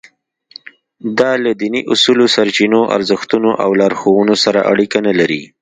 [1.19, 5.41] دا له دیني اصولو، سرچینو، ارزښتونو او لارښوونو سره اړیکه نه لري.